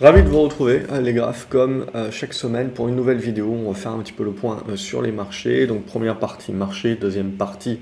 [0.00, 3.52] Ravi de vous retrouver, euh, les graphes, comme euh, chaque semaine pour une nouvelle vidéo.
[3.52, 5.66] On va faire un petit peu le point euh, sur les marchés.
[5.66, 7.80] Donc, première partie marché, deuxième partie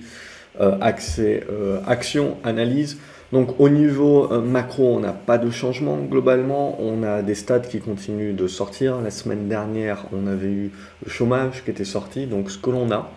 [0.81, 1.47] accès,
[1.87, 2.97] action, analyse.
[3.31, 6.81] Donc, au niveau macro, on n'a pas de changement globalement.
[6.81, 9.03] On a des stats qui continuent de sortir.
[9.03, 10.71] La semaine dernière, on avait eu
[11.05, 12.25] le chômage qui était sorti.
[12.25, 13.13] Donc, ce que l'on a,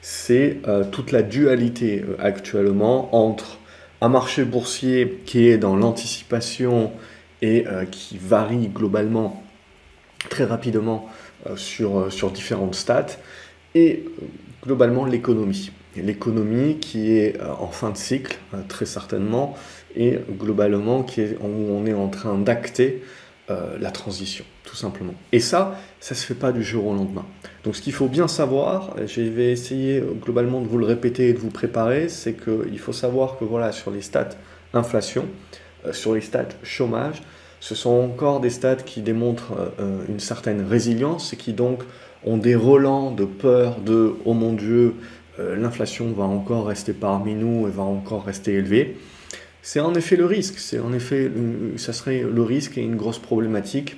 [0.00, 0.58] c'est
[0.92, 3.58] toute la dualité actuellement entre
[4.00, 6.92] un marché boursier qui est dans l'anticipation
[7.46, 9.42] et euh, qui varie globalement
[10.28, 11.08] très rapidement
[11.48, 13.18] euh, sur, euh, sur différentes stats,
[13.74, 14.04] et
[14.64, 15.70] globalement l'économie.
[15.96, 18.36] L'économie qui est en fin de cycle,
[18.68, 19.56] très certainement,
[19.94, 23.02] et globalement qui est, où on est en train d'acter
[23.48, 25.14] la transition, tout simplement.
[25.32, 27.24] Et ça, ça ne se fait pas du jour au lendemain.
[27.64, 31.32] Donc ce qu'il faut bien savoir, je vais essayer globalement de vous le répéter et
[31.32, 34.36] de vous préparer, c'est qu'il faut savoir que voilà, sur les stats
[34.74, 35.26] inflation,
[35.92, 37.22] sur les stats chômage,
[37.60, 41.82] ce sont encore des stats qui démontrent euh, euh, une certaine résilience et qui donc
[42.24, 44.94] ont des relents de peur de oh mon Dieu,
[45.38, 48.96] euh, l'inflation va encore rester parmi nous et va encore rester élevée.
[49.62, 51.30] C'est en effet le risque, c'est en effet,
[51.76, 53.96] ça serait le risque et une grosse problématique.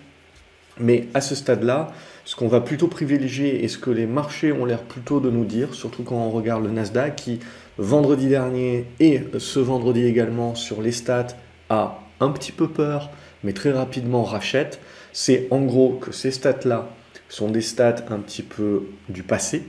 [0.80, 1.92] Mais à ce stade-là,
[2.24, 5.44] ce qu'on va plutôt privilégier et ce que les marchés ont l'air plutôt de nous
[5.44, 7.40] dire, surtout quand on regarde le Nasdaq qui,
[7.76, 11.36] vendredi dernier et ce vendredi également sur les stats,
[11.68, 13.10] a un petit peu peur
[13.44, 14.80] mais très rapidement rachète,
[15.12, 16.90] c'est en gros que ces stats-là
[17.28, 19.62] sont des stats un petit peu du passé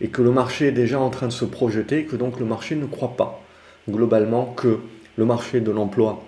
[0.00, 2.46] et que le marché est déjà en train de se projeter et que donc le
[2.46, 3.42] marché ne croit pas
[3.88, 4.78] globalement que
[5.16, 6.22] le marché de l'emploi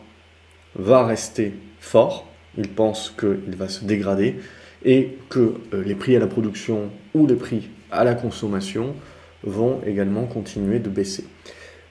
[0.76, 4.36] va rester fort, il pense qu'il va se dégrader
[4.84, 8.94] et que euh, les prix à la production ou les prix à la consommation
[9.42, 11.24] vont également continuer de baisser.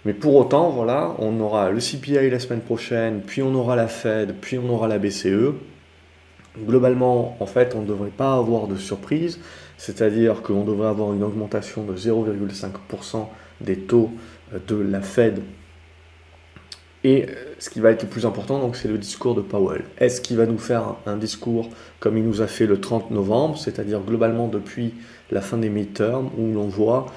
[0.05, 3.87] Mais pour autant, voilà, on aura le CPI la semaine prochaine, puis on aura la
[3.87, 5.53] Fed, puis on aura la BCE.
[6.67, 9.39] Globalement, en fait, on ne devrait pas avoir de surprise,
[9.77, 13.27] c'est-à-dire qu'on devrait avoir une augmentation de 0,5%
[13.61, 14.11] des taux
[14.67, 15.41] de la Fed.
[17.03, 17.25] Et
[17.59, 19.83] ce qui va être le plus important, donc, c'est le discours de Powell.
[19.97, 21.69] Est-ce qu'il va nous faire un discours
[21.99, 24.93] comme il nous a fait le 30 novembre, c'est-à-dire globalement depuis
[25.31, 27.07] la fin des midterms, où l'on voit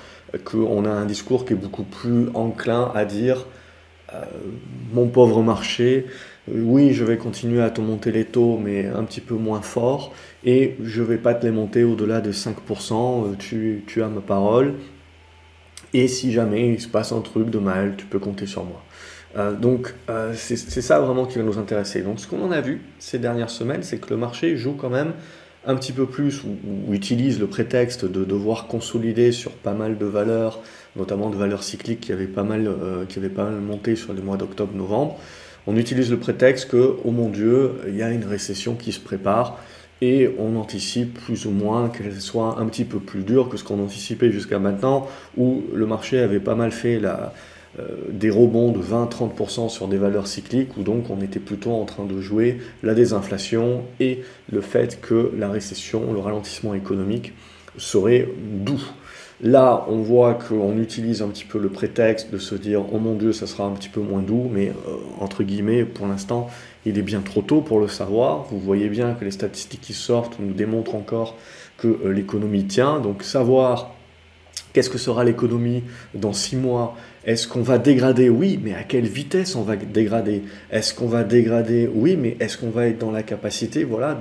[0.45, 3.47] qu'on a un discours qui est beaucoup plus enclin à dire
[4.15, 4.25] euh,
[4.93, 6.07] mon pauvre marché,
[6.49, 9.63] euh, oui, je vais continuer à te monter les taux, mais un petit peu moins
[9.63, 10.13] fort,
[10.45, 12.53] et je ne vais pas te les monter au-delà de 5%,
[13.33, 14.75] euh, tu, tu, as ma parole,
[15.93, 18.83] et si jamais il se passe un truc de mal, tu peux compter sur moi.
[19.61, 19.95] Donc
[20.35, 22.03] c'est ça vraiment qui va nous intéresser.
[22.03, 24.91] Donc ce qu'on en a vu ces dernières semaines, c'est que le marché joue quand
[24.91, 25.13] même
[25.67, 30.07] un petit peu plus ou, utilise le prétexte de devoir consolider sur pas mal de
[30.07, 30.61] valeurs,
[30.95, 34.15] notamment de valeurs cycliques qui avaient pas mal, euh, qui avaient pas mal monté sur
[34.15, 35.19] les mois d'octobre-novembre,
[35.67, 39.01] on utilise le prétexte que, oh mon Dieu, il y a une récession qui se
[39.01, 39.59] prépare
[40.01, 43.65] et on anticipe plus ou moins qu'elle soit un petit peu plus dure que ce
[43.65, 47.27] qu'on anticipait jusqu'à maintenant, où le marché avait pas mal fait la, euh,
[48.11, 52.05] des rebonds de 20-30% sur des valeurs cycliques, où donc on était plutôt en train
[52.05, 57.33] de jouer la désinflation et le fait que la récession, le ralentissement économique
[57.77, 58.29] serait
[58.65, 58.83] doux.
[59.43, 63.15] Là, on voit qu'on utilise un petit peu le prétexte de se dire oh mon
[63.15, 66.49] Dieu, ça sera un petit peu moins doux, mais euh, entre guillemets, pour l'instant,
[66.87, 68.45] il est bien trop tôt pour le savoir.
[68.51, 71.37] Vous voyez bien que les statistiques qui sortent nous démontrent encore
[71.77, 72.99] que euh, l'économie tient.
[72.99, 73.96] Donc, savoir
[74.77, 76.99] Qu'est-ce que sera l'économie dans six mois?
[77.25, 78.29] Est-ce qu'on va dégrader?
[78.29, 80.43] Oui, mais à quelle vitesse on va dégrader?
[80.71, 81.89] Est-ce qu'on va dégrader?
[81.91, 84.21] Oui, mais est-ce qu'on va être dans la capacité voilà,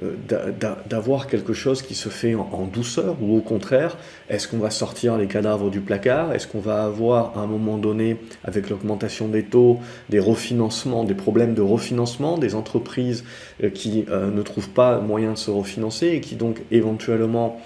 [0.00, 0.52] euh,
[0.88, 3.16] d'avoir quelque chose qui se fait en, douceur?
[3.20, 3.96] Ou au contraire
[4.30, 6.32] Est-ce qu'on va sortir les cadavres du placard?
[6.32, 9.80] Est-ce qu'on va avoir à un moment donné, avec l'augmentation des taux,
[10.10, 13.24] des refinancements, des problèmes de refinancement, des entreprises
[13.64, 17.60] euh, qui euh, ne trouvent pas moyen de se refinancer et qui donc éventuellement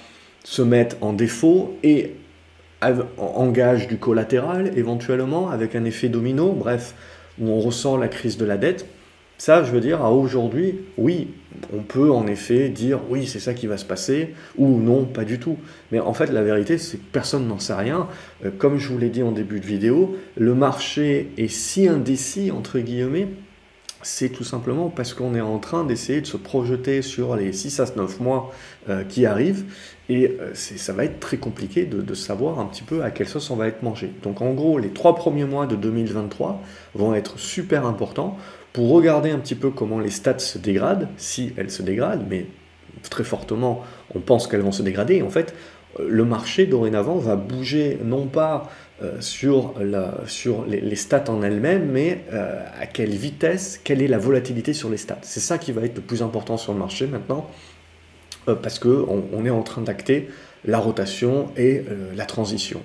[0.44, 2.14] se mettent en défaut et
[3.18, 6.94] engage du collatéral éventuellement avec un effet domino, bref,
[7.40, 8.86] où on ressent la crise de la dette.
[9.38, 11.28] Ça, je veux dire, à aujourd'hui, oui,
[11.72, 15.24] on peut en effet dire oui, c'est ça qui va se passer, ou non, pas
[15.24, 15.56] du tout.
[15.90, 18.06] Mais en fait, la vérité, c'est que personne n'en sait rien.
[18.44, 22.52] Euh, comme je vous l'ai dit en début de vidéo, le marché est si indécis,
[22.52, 23.28] entre guillemets,
[24.02, 27.80] c'est tout simplement parce qu'on est en train d'essayer de se projeter sur les 6
[27.80, 28.52] à 9 mois
[28.88, 29.64] euh, qui arrivent
[30.12, 33.50] et euh, ça va être très compliqué de, savoir un petit peu à quelle sauce
[33.50, 34.12] on va être mangé.
[34.22, 36.60] Donc en gros, les trois premiers mois de 2023
[36.94, 38.36] vont être super importants
[38.74, 42.46] pour regarder un petit peu comment les stats se dégradent, si elles se dégradent, mais
[43.08, 43.82] très fortement,
[44.14, 45.22] on pense qu'elles vont se dégrader.
[45.22, 45.54] en fait,
[45.98, 48.70] euh, le marché dorénavant va bouger non pas
[49.80, 52.24] la, sur les, stats en elles-mêmes, mais
[52.78, 55.18] à quelle vitesse, quelle est la volatilité sur les stats.
[55.22, 57.50] C'est ça qui va être le plus important sur le marché maintenant,
[58.46, 60.28] parce qu'on on est en train d'acter
[60.64, 61.84] la rotation et
[62.14, 62.82] la transition.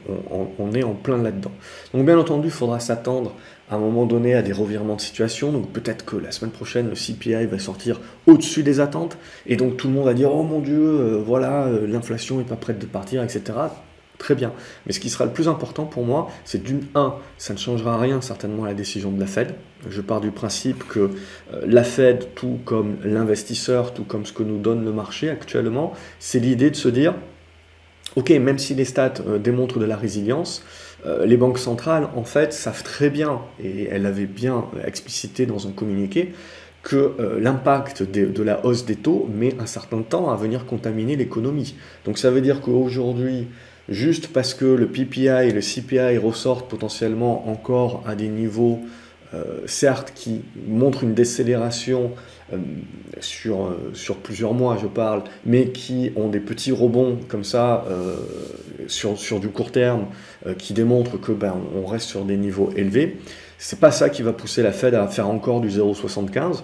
[0.59, 1.51] On, est en plein là-dedans.
[1.93, 3.33] Donc bien entendu, il faudra s'attendre
[3.69, 5.51] à un moment donné à des revirements de situation.
[5.51, 9.17] Donc peut-être que la semaine prochaine, le CPI va sortir au-dessus des attentes.
[9.45, 12.45] Et donc tout le monde va dire, oh mon Dieu, euh, voilà, euh, l'inflation n'est
[12.45, 13.41] pas prête de partir, etc.
[14.17, 14.53] Très bien.
[14.85, 17.99] Mais ce qui sera le plus important pour moi, c'est d'une 1, ça ne changera
[17.99, 19.53] rien certainement à la décision de la Fed.
[19.89, 24.43] Je pars du principe que euh, la Fed, tout comme l'investisseur, tout comme ce que
[24.43, 27.13] nous donne le marché actuellement, c'est l'idée de se dire,
[28.15, 30.63] ok, même si les stats démontrent de la résilience,
[31.05, 35.67] euh, les banques centrales, en fait, savent très bien, et elles l'avaient bien explicité dans
[35.67, 36.33] un communiqué,
[36.87, 41.15] que euh, l'impact de, la hausse des taux met un certain temps à venir contaminer
[41.15, 41.75] l'économie.
[42.05, 43.47] Donc ça veut dire qu'aujourd'hui,
[43.89, 48.79] juste parce que le PPI et le CPI ressortent potentiellement encore à des niveaux,
[49.33, 52.11] euh, certes, qui montrent une décélération
[52.53, 52.57] euh,
[53.19, 57.85] sur, euh, sur plusieurs mois, je parle, mais qui ont des petits rebonds comme ça
[58.87, 60.05] sur, sur du court terme
[60.57, 63.17] qui démontrent que ben, on reste sur des niveaux élevés.
[63.57, 66.63] C'est pas ça qui va pousser la Fed à faire encore du 0,75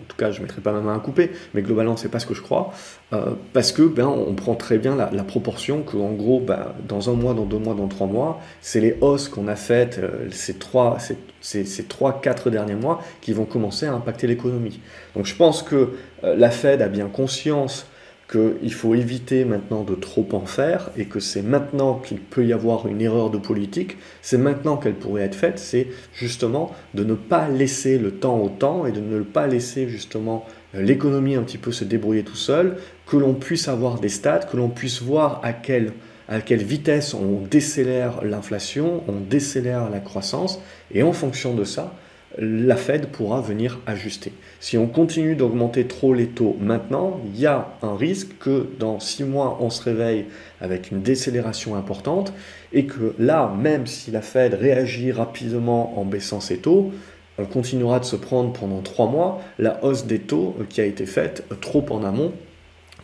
[0.00, 2.18] en tout cas je ne mettrai pas ma main à couper, mais globalement c'est pas
[2.18, 2.72] ce que je crois,
[3.12, 7.10] euh, parce que ben, on prend très bien la, proportion que en gros ben, dans
[7.10, 10.28] un mois, dans deux mois, dans trois mois, c'est les hausses qu'on a faites euh,
[10.30, 14.80] ces trois, ces, ces, trois, quatre derniers mois qui vont commencer à impacter l'économie.
[15.14, 15.90] Donc je pense que
[16.24, 17.86] euh, la Fed a bien conscience
[18.30, 22.52] qu'il faut éviter maintenant de trop en faire et que c'est maintenant qu'il peut y
[22.52, 27.14] avoir une erreur de politique, c'est maintenant qu'elle pourrait être faite, c'est justement de ne
[27.14, 31.42] pas laisser le temps au temps et de ne pas laisser justement euh, l'économie un
[31.42, 32.76] petit peu se débrouiller tout seul,
[33.06, 35.92] que l'on puisse avoir des stats, que l'on puisse voir à quelle,
[36.28, 40.60] à quelle vitesse on décélère l'inflation, on décélère la croissance,
[40.92, 41.94] et en fonction de ça,
[42.38, 44.32] la Fed pourra venir ajuster.
[44.60, 49.00] Si on continue d'augmenter trop les taux maintenant, il y a un risque que dans
[49.00, 50.26] six mois, on se réveille
[50.60, 52.32] avec une décélération importante
[52.72, 56.92] et que là, même si la Fed réagit rapidement en baissant ses taux,
[57.38, 61.06] on continuera de se prendre pendant trois mois la hausse des taux qui a été
[61.06, 62.32] faite trop en amont,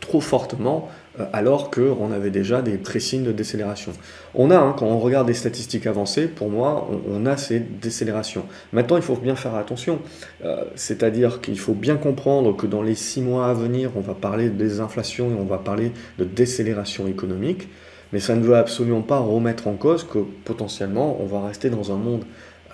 [0.00, 0.88] trop fortement
[1.32, 3.92] alors qu'on avait déjà des présignes de décélération.
[4.34, 8.44] On a, hein, quand on regarde des statistiques avancées, pour moi, on, a ces décélérations.
[8.72, 10.00] Maintenant, il faut bien faire attention,
[10.44, 14.14] euh, c'est-à-dire qu'il faut bien comprendre que dans les six mois à venir, on va
[14.14, 17.68] parler des inflations et on va parler de décélération économique,
[18.12, 21.92] mais ça ne veut absolument pas remettre en cause que potentiellement, on va rester dans
[21.92, 22.24] un monde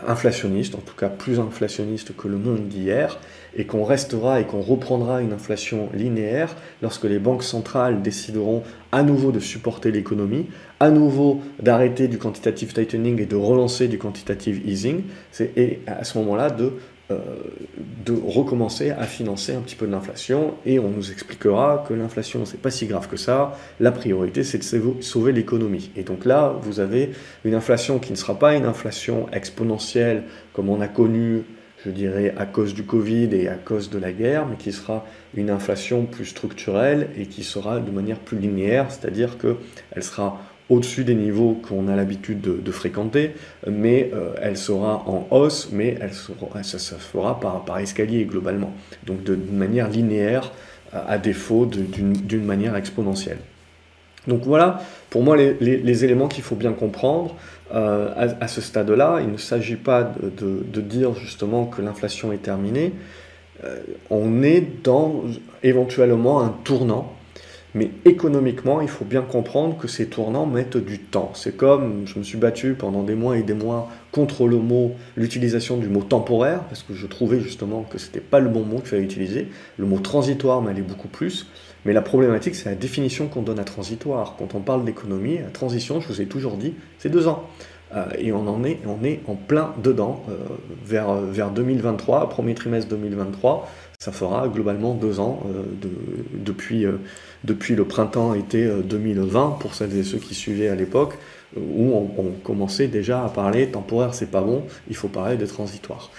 [0.07, 3.19] inflationniste, en tout cas plus inflationniste que le monde d'hier,
[3.57, 8.63] et qu'on restera et qu'on reprendra une inflation linéaire lorsque les banques centrales décideront
[8.93, 10.47] à nouveau de supporter l'économie,
[10.81, 15.03] à nouveau d'arrêter du quantitative tightening et de relancer du quantitative easing,
[15.41, 16.73] et à ce moment-là de
[17.13, 17.19] euh,
[18.05, 22.45] de recommencer à financer un petit peu de l'inflation et on nous expliquera que l'inflation
[22.45, 25.93] c'est pas si grave que ça, la priorité c'est de sauver l'économie.
[25.95, 27.13] Et donc là, vous avez
[27.45, 31.45] une inflation qui ne sera pas une inflation exponentielle comme on a connu,
[31.87, 35.07] je dirais, à cause du Covid et à cause de la guerre, mais qui sera
[35.37, 41.05] une inflation plus structurelle et qui sera de manière plus linéaire, c'est-à-dire qu'elle sera au-dessus
[41.05, 43.37] des niveaux qu'on a l'habitude de, fréquenter,
[43.71, 48.25] mais euh, elle sera en hausse, mais elle sera, ça, se fera par, par, escalier
[48.25, 48.73] globalement,
[49.07, 50.51] donc de, manière linéaire,
[50.93, 53.39] à défaut d'une manière exponentielle.
[54.27, 54.81] Donc voilà,
[55.11, 57.35] pour moi, les, éléments qu'il faut bien comprendre
[57.75, 59.19] euh, à, ce stade-là.
[59.23, 62.93] Il ne s'agit pas de, dire justement que l'inflation est terminée.
[63.65, 63.79] Euh,
[64.11, 65.23] on est dans
[65.63, 67.17] éventuellement un tournant
[67.77, 71.33] mais économiquement, il faut bien comprendre que ces tournants mettent du temps.
[71.35, 74.95] C'est comme, je me suis battu pendant des mois et des mois contre le mot,
[75.15, 78.63] l'utilisation du mot temporaire, parce que je trouvais justement que ce n'était pas le bon
[78.63, 79.49] mot qu'il fallait utiliser.
[79.77, 81.49] Le mot transitoire m'allait beaucoup plus.
[81.87, 84.35] Mais la problématique, c'est la définition qu'on donne à transitoire.
[84.37, 87.49] Quand on parle d'économie, la transition, je vous ai toujours dit, c'est deux ans.
[87.95, 90.35] Euh, et on en est, on est en plein dedans, euh,
[90.85, 95.63] vers, vers 2023, premier trimestre 2023 ça fera globalement deux ans euh,
[96.35, 96.87] depuis,
[97.45, 101.15] depuis le printemps-été 2020, euh, pour celles et ceux qui suivaient à l'époque,
[101.57, 106.11] où on, commençait déjà à parler temporaire, c'est pas bon, il faut parler de transitoire.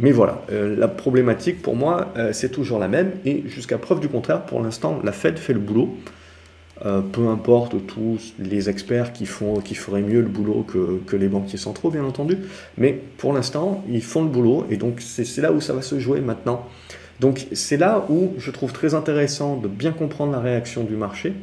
[0.00, 4.46] mais voilà, la problématique pour moi, c'est toujours la même, et jusqu'à preuve du contraire,
[4.46, 5.96] pour l'instant, la Fed fait le boulot.
[6.84, 11.14] Euh, peu importe tous les experts qui, font, qui feraient mieux le boulot que, que
[11.14, 12.38] les banquiers centraux, bien entendu,
[12.76, 16.00] mais pour l'instant, ils font le boulot, et donc c'est là où ça va se
[16.00, 16.66] jouer maintenant.
[17.20, 21.34] Donc c'est là où je trouve très intéressant de bien comprendre la réaction du marché,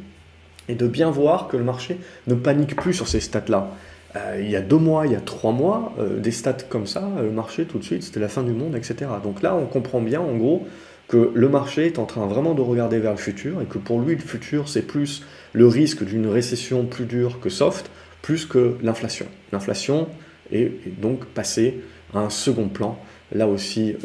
[0.68, 3.70] et de bien voir que le marché ne panique plus sur ces stats-là.
[4.16, 6.86] Euh, il y a deux mois, il y a trois mois, euh, des stats comme
[6.86, 9.10] ça, le marché tout de suite, c'était la fin du monde, etc.
[9.22, 10.66] Donc là, on comprend bien, en gros,
[11.10, 14.00] que le marché est en train vraiment de regarder vers le futur et que pour
[14.00, 17.90] lui, le futur, c'est plus le risque d'une récession plus dure que soft,
[18.22, 19.26] plus que l'inflation.
[19.50, 20.06] L'inflation
[20.52, 21.80] est, donc passée
[22.14, 22.96] à un second plan.
[23.32, 23.96] Là aussi,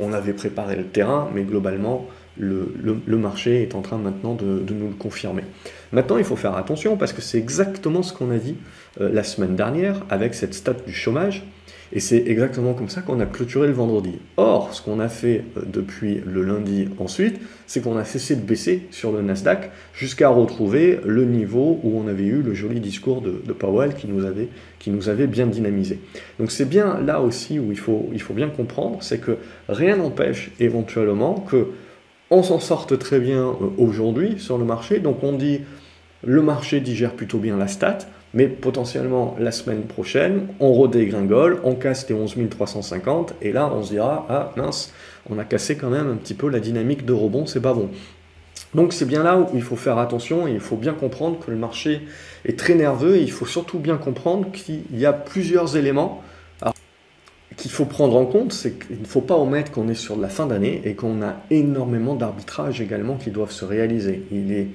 [0.00, 2.06] on avait préparé le terrain, mais globalement,
[2.38, 5.42] le, marché est en train maintenant de, nous le confirmer.
[5.92, 8.56] Maintenant, il faut faire attention parce que c'est exactement ce qu'on a dit
[9.00, 11.44] euh, la semaine dernière avec cette stat du chômage.
[11.92, 14.18] Et c'est exactement comme ça qu'on a clôturé le vendredi.
[14.36, 18.40] Or, ce qu'on a fait euh, depuis le lundi ensuite, c'est qu'on a cessé de
[18.40, 23.22] baisser sur le Nasdaq jusqu'à retrouver le niveau où on avait eu le joli discours
[23.22, 26.00] de, Powell qui nous, avait, qui nous avait bien dynamisé.
[26.38, 29.38] Donc c'est bien là aussi où il faut, il faut bien comprendre, c'est que
[29.68, 31.68] rien n'empêche éventuellement que
[32.30, 34.98] on s'en sorte très bien euh, aujourd'hui sur le marché.
[34.98, 35.60] Donc on dit
[36.24, 37.98] le marché digère plutôt bien la stat,
[38.34, 43.82] mais potentiellement la semaine prochaine, on redégringole, on casse les 11 350, et là on
[43.82, 44.92] se dira, ah mince,
[45.30, 47.90] on a cassé quand même un petit peu la dynamique de rebond, c'est pas bon.
[48.74, 51.50] Donc c'est bien là où il faut faire attention et il faut bien comprendre que
[51.50, 52.02] le marché
[52.44, 56.22] est très nerveux et il faut surtout bien comprendre qu'il y a plusieurs éléments
[57.56, 60.28] qu'il faut prendre en compte, c'est qu'il ne faut pas omettre qu'on est sur la
[60.28, 64.24] fin d'année et qu'on a énormément d'arbitrages également qui doivent se réaliser.
[64.30, 64.68] Il est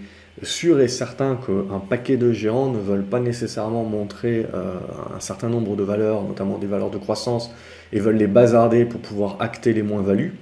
[0.43, 4.75] sûr et certain qu'un paquet de gérants ne veulent pas nécessairement montrer euh,
[5.15, 7.51] un certain nombre de valeurs, notamment des valeurs de croissance,
[7.93, 10.33] et veulent les bazarder pour pouvoir acter les moins-values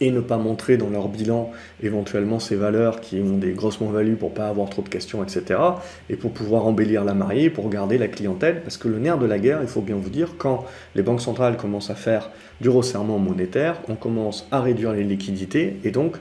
[0.00, 1.50] et ne pas montrer dans leur bilan
[1.82, 5.60] éventuellement ces valeurs qui ont des grosses moins-values pour pas avoir trop de questions, etc.
[6.08, 9.26] Et pour pouvoir embellir la mariée, pour garder la clientèle, parce que le nerf de
[9.26, 10.64] la guerre, il faut bien vous dire, quand
[10.94, 12.30] les banques centrales commencent à faire
[12.60, 16.16] du resserrement monétaire, on commence à réduire les liquidités, et donc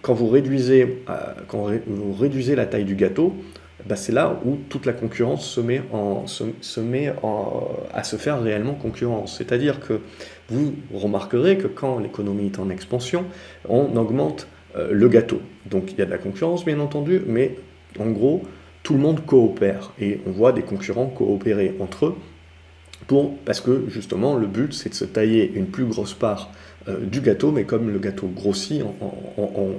[0.00, 1.14] quand vous réduisez, euh,
[1.48, 3.34] quand vous réduisez la taille du gâteau,
[3.86, 7.12] bah, c'est là où toute la concurrence se met, en, se, met
[7.92, 9.36] à se faire réellement concurrence.
[9.38, 10.00] C'est-à-dire que
[10.48, 13.24] vous remarquerez que quand l'économie est en expansion,
[13.68, 14.46] on augmente
[14.76, 15.40] euh, le gâteau.
[15.66, 17.56] Donc il y a de la concurrence, bien entendu, mais
[17.98, 18.42] en gros,
[18.82, 22.14] tout le monde coopère et on voit des concurrents coopérer entre eux
[23.06, 26.50] pour, parce que justement, le but, c'est de se tailler une plus grosse part
[26.86, 28.82] du gâteau, mais comme le gâteau grossit,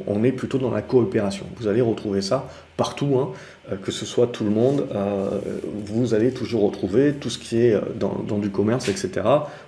[0.07, 1.45] on, est plutôt dans la coopération.
[1.57, 3.29] Vous allez retrouver ça partout, hein,
[3.71, 5.39] euh, que ce soit tout le monde, euh,
[5.85, 9.21] vous allez toujours retrouver tout ce qui est dans, du commerce, etc.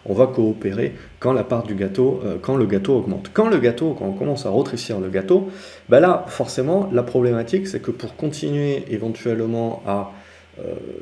[0.06, 3.32] On va coopérer quand la part du gâteau, quand le gâteau augmente.
[3.34, 5.50] Quand le gâteau, quand on commence à retrécir le gâteau,
[5.90, 10.12] ben là, forcément, la problématique, c'est que pour continuer éventuellement à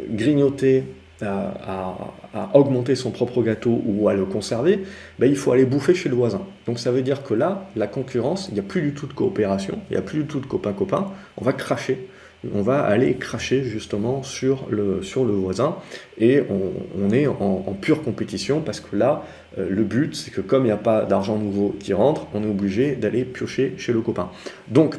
[0.09, 0.83] grignoter
[1.23, 4.83] à, augmenter son propre gâteau ou à le conserver,
[5.19, 6.41] ben, il faut aller bouffer chez le voisin.
[6.65, 9.13] Donc ça veut dire que là, la concurrence, il n'y a plus du tout de
[9.13, 12.07] coopération, il n'y a plus du tout de copain-copain, on va cracher.
[12.53, 15.77] On va aller cracher justement sur le, sur le voisin
[16.17, 19.23] et on, est en, pure compétition parce que là,
[19.57, 22.43] euh, le but, c'est que comme il n'y a pas d'argent nouveau qui rentre, on
[22.43, 24.29] est obligé d'aller piocher chez le copain.
[24.67, 24.95] Donc,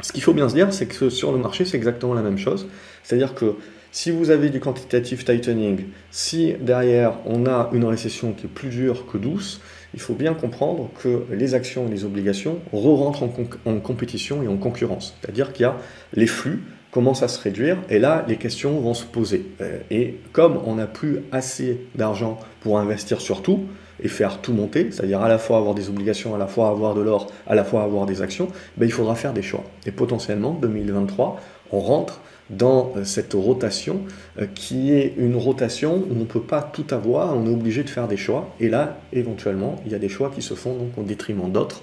[0.00, 2.38] ce qu'il faut bien se dire, c'est que sur le marché, c'est exactement la même
[2.38, 2.66] chose.
[3.04, 3.54] C'est-à-dire que
[3.96, 8.68] si vous avez du quantitative tightening, si derrière on a une récession qui est plus
[8.68, 9.62] dure que douce,
[9.94, 13.22] il faut bien comprendre que les actions et les obligations re-rentrent
[13.64, 15.16] en, compétition et en concurrence.
[15.18, 15.78] C'est-à-dire qu'il y a
[16.12, 19.46] les flux commencent à se réduire et là les questions vont se poser.
[19.62, 23.64] Euh, et comme on n'a plus assez d'argent pour investir sur tout
[24.02, 26.94] et faire tout monter, c'est-à-dire à la fois avoir des obligations, à la fois avoir
[26.94, 29.64] de l'or, à la fois avoir des actions, ben il faudra faire des choix.
[29.86, 31.40] Et potentiellement, 2023,
[31.72, 34.02] on rentre dans euh, cette rotation
[34.38, 37.82] euh, qui est une rotation où on ne peut pas tout avoir, on est obligé
[37.82, 38.54] de faire des choix.
[38.60, 41.82] Et là, éventuellement, il y a des choix qui se font donc au détriment d'autres.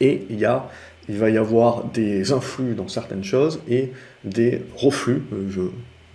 [0.00, 0.68] Et il, y a,
[1.08, 3.92] il va y avoir des influx dans certaines choses et
[4.24, 5.62] des reflux, euh, je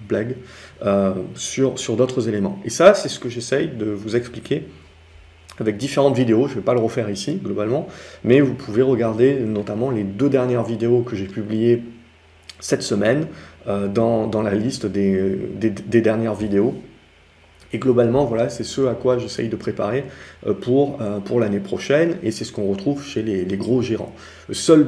[0.08, 0.36] blague,
[1.34, 2.60] sur, sur d'autres éléments.
[2.64, 4.66] Et ça, c'est ce que j'essaye de vous expliquer
[5.60, 7.88] avec différentes vidéos, je ne vais pas le refaire ici globalement,
[8.24, 11.82] mais vous pouvez regarder notamment les deux dernières vidéos que j'ai publiées
[12.60, 13.28] cette semaine
[13.68, 16.76] euh, dans, dans, la liste des, des, dernières vidéos.
[17.74, 20.06] Et globalement, voilà, c'est ce à quoi j'essaye de préparer
[20.46, 23.82] euh, pour, euh, pour l'année prochaine, et c'est ce qu'on retrouve chez les, les, gros
[23.82, 24.14] gérants.
[24.48, 24.88] Le seul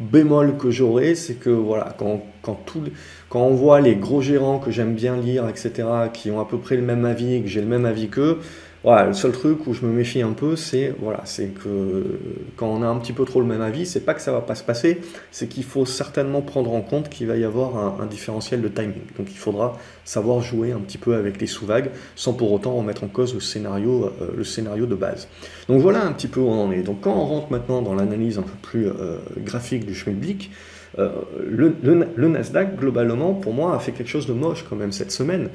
[0.00, 2.82] bémol que j'aurai, c'est que voilà, quand, quand, tout,
[3.28, 6.58] quand on voit les gros gérants que j'aime bien lire, etc., qui ont à peu
[6.58, 8.38] près le même avis que j'ai le même avis qu'eux,
[8.84, 12.18] voilà, le seul truc où je me méfie un peu, c'est voilà, c'est que
[12.56, 14.40] quand on a un petit peu trop le même avis, c'est pas que ça va
[14.40, 18.06] pas se passer, c'est qu'il faut certainement prendre en compte qu'il va y avoir un,
[18.06, 19.02] différentiel de timing.
[19.16, 23.04] Donc il faudra savoir jouer un petit peu avec les sous-vagues sans pour autant remettre
[23.04, 25.28] en cause le scénario, euh, le scénario de base.
[25.68, 26.82] Donc voilà un petit peu où on en est.
[26.82, 29.94] Donc quand on rentre maintenant dans l'analyse un peu plus euh, graphique du
[30.96, 35.12] Schmidblick, le, Nasdaq, globalement, pour moi, a fait quelque chose de moche quand même cette
[35.12, 35.48] semaine.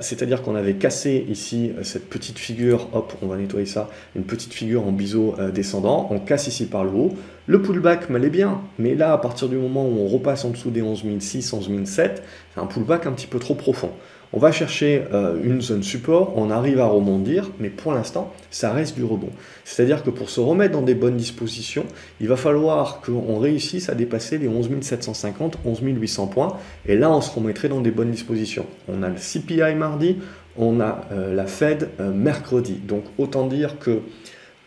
[0.00, 4.52] C'est-à-dire qu'on avait cassé ici cette petite figure, hop, on va nettoyer ça, une petite
[4.52, 7.14] figure en biseau descendant, on casse ici par le haut.
[7.46, 10.70] Le pullback m'allait bien, mais là, à partir du moment où on repasse en dessous
[10.70, 12.22] des 11006, 11007,
[12.54, 13.90] c'est un pullback un petit peu trop profond.
[14.34, 18.72] On va chercher euh, une zone support, on arrive à rebondir, mais pour l'instant, ça
[18.72, 19.30] reste du rebond.
[19.64, 21.86] C'est-à-dire que pour se remettre dans des bonnes dispositions,
[22.20, 26.56] il va falloir qu'on réussisse à dépasser les 11 750, 11 800 points,
[26.86, 28.66] et là, on se remettrait dans des bonnes dispositions.
[28.86, 30.18] On a le CPI mardi,
[30.58, 32.74] on a euh, la Fed euh, mercredi.
[32.74, 34.00] Donc autant dire que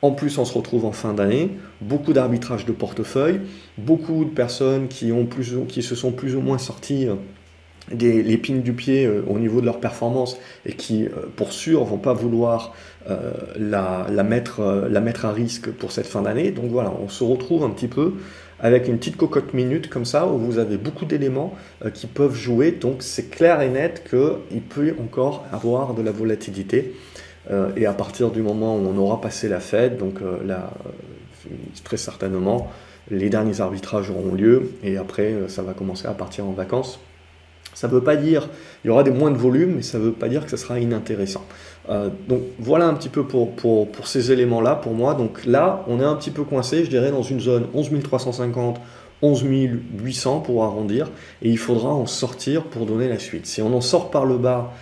[0.01, 3.41] en plus, on se retrouve en fin d'année, beaucoup d'arbitrage de portefeuille,
[3.77, 5.11] beaucoup de personnes qui,
[5.83, 7.07] se sont plus ou moins sorties
[7.93, 11.83] des, l'épine du pied euh, au niveau de leur performance et qui, euh, pour sûr,
[11.83, 12.73] vont pas vouloir
[13.09, 16.51] euh, la, la, mettre, la mettre à risque pour cette fin d'année.
[16.51, 18.13] Donc voilà, on se retrouve un petit peu
[18.59, 21.55] avec une petite cocotte minute comme ça, où vous avez beaucoup d'éléments
[21.95, 22.71] qui peuvent jouer.
[22.71, 26.93] Donc c'est clair et net qu'il peut encore avoir de la volatilité.
[27.75, 30.69] et à partir du moment où on aura passé la fête, donc là,
[31.83, 32.69] très certainement,
[33.09, 36.99] les derniers arbitrages auront lieu, et après, ça va commencer à partir en vacances.
[37.73, 38.49] Ça ne veut pas dire
[38.83, 40.57] il y aura des moins de volume, mais ça ne veut pas dire que ça
[40.57, 41.43] sera inintéressant.
[41.89, 45.13] Euh, donc voilà un petit peu pour, pour, pour ces éléments-là pour moi.
[45.13, 48.81] Donc là, on est un petit peu coincé, je dirais, dans une zone 11 350,
[49.21, 51.09] 11 800 pour arrondir,
[51.41, 53.45] et il faudra en sortir pour donner la suite.
[53.45, 54.73] Si on en sort par le bas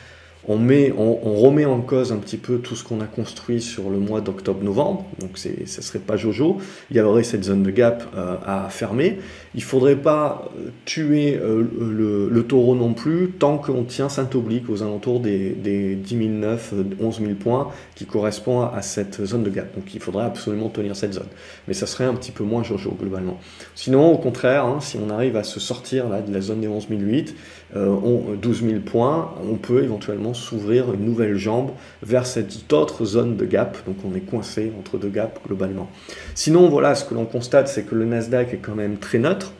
[0.48, 3.90] on, met, on, remet en cause un petit peu tout ce qu'on a construit sur
[3.90, 6.58] le mois d'octobre-novembre, donc ce ne serait pas Jojo,
[6.90, 9.20] il y aurait cette zone de gap euh, à fermer.
[9.54, 14.70] Il ne faudrait pas euh, tuer euh, le, taureau non plus tant qu'on tient Saint-Oblique
[14.70, 19.50] aux alentours des, des 10 009, 11 000 points qui correspond à cette zone de
[19.50, 19.76] gap.
[19.76, 21.28] Donc il faudrait absolument tenir cette zone.
[21.68, 23.40] Mais ça serait un petit peu moins Jojo globalement.
[23.76, 26.88] Sinon, au contraire, hein, si on arrive à se sortir de la zone des 11
[26.90, 27.36] 008,
[27.76, 31.72] 12 000 points, on peut éventuellement s'ouvrir une nouvelle jambe
[32.02, 33.78] vers cette autre zone de gap.
[33.86, 35.90] Donc on est coincé entre deux gaps globalement.
[36.34, 39.54] Sinon, voilà, ce que l'on constate, c'est que le Nasdaq est quand même très neutre.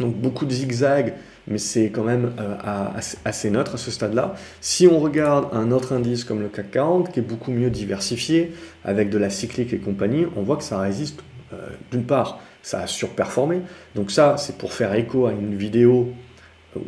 [0.00, 1.14] Donc beaucoup de zigzags,
[1.46, 2.88] mais c'est quand même euh,
[3.24, 4.34] assez, neutre à ce stade-là.
[4.60, 8.52] Si on regarde un autre indice comme le CAC 40, qui est beaucoup mieux diversifié,
[8.84, 11.20] avec de la cyclique et compagnie, on voit que ça résiste.
[11.52, 13.60] Euh, d'une part, ça a surperformé.
[13.94, 16.12] Donc ça, c'est pour faire écho à une vidéo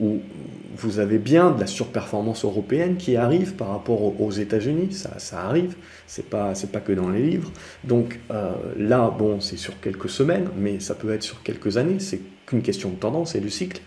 [0.01, 0.20] où
[0.77, 5.40] vous avez bien de la surperformance européenne qui arrive par rapport aux États-Unis, ça, ça,
[5.40, 5.74] arrive,
[6.07, 7.51] c'est pas c'est pas que dans les livres.
[7.85, 11.98] Donc euh, là, bon, c'est sur quelques semaines, mais ça peut être sur quelques années.
[11.98, 13.81] C'est qu'une question de tendance et de cycle.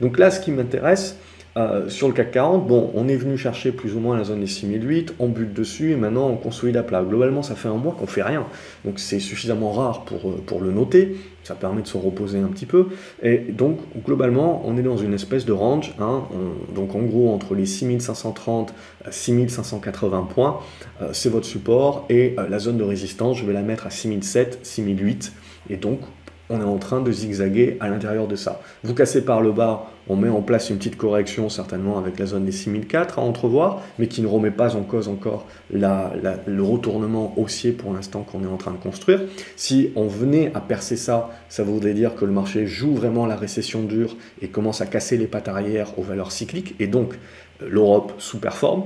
[0.00, 1.16] Donc là, ce qui m'intéresse,
[1.58, 4.40] euh, sur le CAC 40, bon, on est venu chercher plus ou moins la zone
[4.40, 7.02] des 6008, on bute dessus et maintenant on consolide à plat.
[7.02, 8.46] Globalement, ça fait un mois qu'on fait rien.
[8.84, 11.16] Donc c'est suffisamment rare pour, euh, pour le noter.
[11.42, 12.88] Ça permet de se reposer un petit peu.
[13.22, 15.94] Et donc, globalement, on est dans une espèce de range.
[15.98, 16.24] Hein,
[16.74, 18.74] donc, en gros, entre les 6530
[19.06, 20.60] et 6580 points,
[21.00, 22.04] euh, c'est votre support.
[22.10, 25.32] Et la zone de résistance, je vais la mettre à 6007, 6008.
[25.70, 26.00] Et donc,
[26.50, 28.60] on est en train de zigzaguer à l'intérieur de ça.
[28.84, 32.26] Vous cassez par le bas, on met en place une petite correction certainement avec la
[32.26, 37.34] zone des 6004 à entrevoir, mais qui ne remet pas en cause encore le retournement
[37.36, 39.20] haussier pour l'instant qu'on est en train de construire.
[39.56, 43.36] Si on venait à percer ça, ça voudrait dire que le marché joue vraiment la
[43.36, 47.18] récession dure et commence à casser les pattes arrière aux valeurs cycliques, et donc
[47.60, 48.84] l'Europe sous-performe,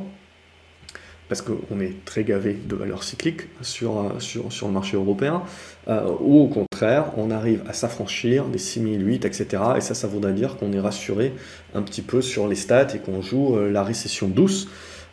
[1.33, 5.43] parce qu'on est très gavé de valeurs cycliques sur, euh, le marché européen,
[5.89, 9.63] euh, ou au contraire, on arrive à s'affranchir des 6008, etc.
[9.79, 11.33] Et ça, ça voudrait dire qu'on est rassuré
[11.75, 14.69] un petit peu sur les stats et qu'on joue euh, la récession douce,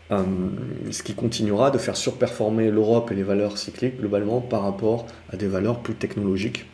[0.10, 5.38] ce qui continuera de faire surperformer l'Europe et les valeurs cycliques globalement par rapport à
[5.38, 6.66] des valeurs plus technologiques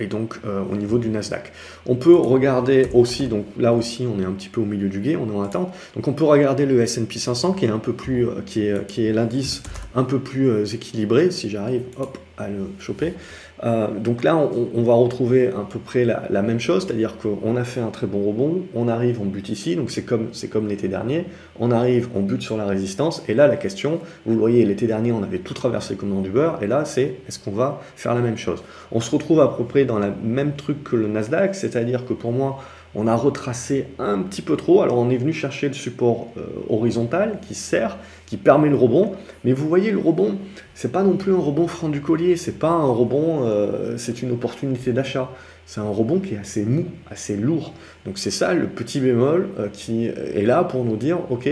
[0.00, 1.52] et donc euh, au niveau du Nasdaq.
[1.86, 5.00] On peut regarder aussi, donc là aussi on est un petit peu au milieu du
[5.00, 7.78] guet, on est en attente, donc on peut regarder le S&P 500 qui est un
[7.78, 9.62] peu plus, euh, qui est, qui est l'indice
[9.94, 13.14] un peu plus euh, équilibré, si j'arrive hop, à le choper.
[13.64, 17.62] Euh, donc là, on, va retrouver à peu près la, même chose, c'est-à-dire qu'on a
[17.62, 20.88] fait un très bon rebond, on arrive, on bute ici, donc c'est comme, comme l'été
[20.88, 21.26] dernier,
[21.60, 24.88] on arrive, on bute sur la résistance, et là la question, vous le voyez, l'été
[24.88, 27.80] dernier on avait tout traversé comme dans du beurre, et là c'est est-ce qu'on va
[27.94, 28.64] faire la même chose?
[28.90, 32.14] On se retrouve à peu près dans le même truc que le Nasdaq, c'est-à-dire que
[32.14, 32.58] pour moi,
[32.94, 34.82] on a retracé un petit peu trop.
[34.82, 39.12] Alors on est venu chercher le support euh, horizontal qui sert, qui permet le rebond.
[39.44, 40.36] Mais vous voyez le rebond,
[40.74, 44.22] c'est pas non plus un rebond franc du collier, c'est pas un rebond, euh, c'est
[44.22, 45.30] une opportunité d'achat.
[45.64, 47.72] C'est un rebond qui est assez mou, assez lourd.
[48.04, 51.48] Donc c'est ça le petit bémol euh, qui est là pour nous dire, ok,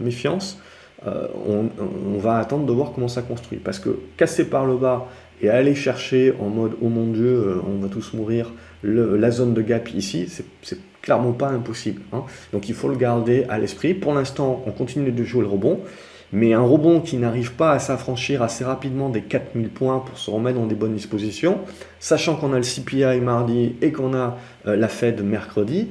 [0.00, 0.58] méfiance,
[1.04, 1.70] on,
[2.14, 3.58] on, va attendre de voir comment ça construit.
[3.58, 5.08] Parce que casser par le bas
[5.42, 9.62] et aller chercher en mode oh mon dieu, on va tous mourir, la zone de
[9.62, 10.28] gap ici,
[10.62, 12.02] c'est clairement pas impossible.
[12.12, 12.24] Hein.
[12.52, 13.94] Donc il faut le garder à l'esprit.
[13.94, 15.80] Pour l'instant, on continue de jouer le rebond.
[16.32, 20.30] Mais un rebond qui n'arrive pas à s'affranchir assez rapidement des 4000 points pour se
[20.30, 21.58] remettre dans des bonnes dispositions,
[21.98, 25.88] sachant qu'on a le CPI mardi et qu'on a euh, la Fed mercredi,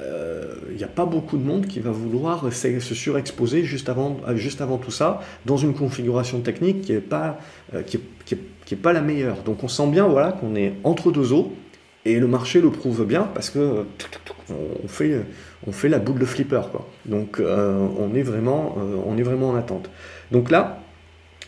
[0.00, 4.16] il euh, n'y a pas beaucoup de monde qui va vouloir se surexposer juste avant,
[4.26, 7.38] euh, juste avant tout ça dans une configuration technique qui n'est pas,
[7.86, 9.42] qui est, pas la meilleure.
[9.44, 11.52] Donc on sent bien voilà, qu'on est entre deux eaux
[12.04, 13.84] et le marché le prouve bien parce que
[15.66, 16.62] on fait, la boucle de flipper.
[17.06, 19.90] Donc euh, on, est vraiment, euh, on est vraiment en attente.
[20.32, 20.80] Donc là,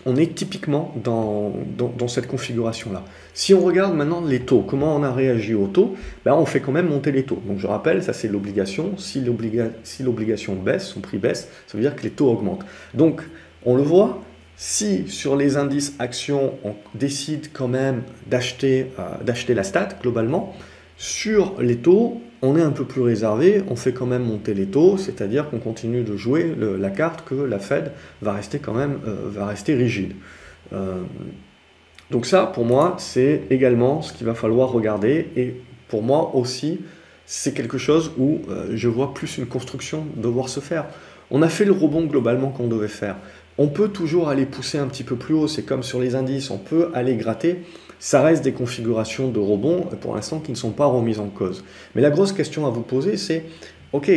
[0.04, 3.04] on est typiquement dans, dans, cette configuration-là.
[3.34, 6.60] Si on regarde maintenant les taux, comment on a réagi aux taux, ben on fait
[6.60, 7.40] quand même monter les taux.
[7.46, 8.98] Donc je rappelle, ça c'est l'obligation.
[8.98, 12.64] Si l'obligation baisse, son prix baisse, ça veut dire que les taux augmentent.
[12.94, 13.22] Donc
[13.64, 14.22] on le voit,
[14.56, 20.54] si sur les indices actions, on décide quand même d'acheter euh, la stat globalement,
[21.02, 24.66] sur les taux, on est un peu plus réservé, on fait quand même monter les
[24.66, 29.00] taux, c'est-à-dire qu'on continue de jouer la carte que la Fed va rester quand même
[29.08, 30.12] euh, va rester rigide.
[30.72, 31.02] Euh,
[32.12, 35.56] donc ça, pour moi, c'est également ce qu'il va falloir regarder, et
[35.88, 36.78] pour moi aussi,
[37.26, 40.84] c'est quelque chose où je vois plus une construction devoir se faire.
[41.32, 43.16] On a fait le rebond globalement qu'on devait faire.
[43.58, 46.50] On peut toujours aller pousser un petit peu plus haut, c'est comme sur les indices,
[46.50, 47.64] on peut aller gratter.
[48.04, 51.62] Ça reste des configurations de rebond pour l'instant qui ne sont pas remises en cause.
[51.94, 53.44] Mais la grosse question à vous poser, c'est,
[53.92, 54.10] ok,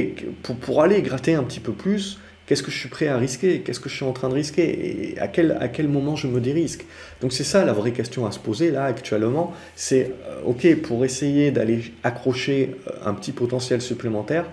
[0.62, 2.18] pour, aller gratter un petit peu plus,
[2.48, 3.62] qu'est-ce que je suis prêt à risquer?
[3.62, 5.14] Qu'est-ce que je suis en train de risquer?
[5.14, 6.84] Et à quel, à quel moment je me dérisque?
[7.22, 9.54] Donc c'est ça la vraie question à se poser là actuellement.
[9.76, 14.46] C'est, euh, ok, pour essayer d'aller accrocher euh, un petit potentiel supplémentaire,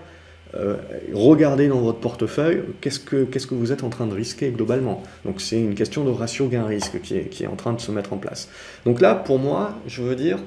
[0.55, 0.75] euh,
[1.13, 5.01] regardez dans votre portefeuille qu'est-ce que, vous êtes en train de risquer globalement.
[5.25, 7.91] Donc c'est une question de ratio gain-risque qui est, qui est en train de se
[7.91, 8.49] mettre en place.
[8.85, 10.39] Donc là, pour moi, je veux dire,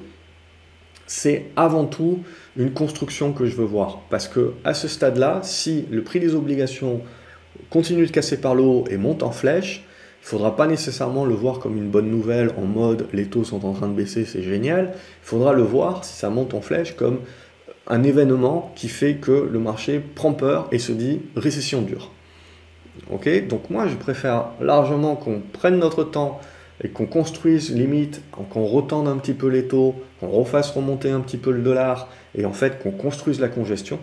[1.07, 2.21] c'est avant tout
[2.57, 4.03] une construction que je veux voir.
[4.11, 7.01] Parce que à ce stade-là, si le prix des obligations
[7.71, 9.85] continue de casser par le haut et monte en flèche,
[10.23, 13.45] il ne faudra pas nécessairement le voir comme une bonne nouvelle en mode les taux
[13.45, 14.93] sont en train de baisser, c'est génial.
[14.95, 17.21] Il faudra le voir, si ça monte en flèche, comme
[17.87, 22.11] un événement qui fait que le marché prend peur et se dit récession dure.
[23.11, 26.41] Ok Donc moi, je préfère largement qu'on prenne notre temps
[26.83, 31.21] et qu'on construise limite, qu'on retende un petit peu les taux, qu'on refasse remonter un
[31.21, 33.99] petit peu le dollar et en fait qu'on construise la congestion.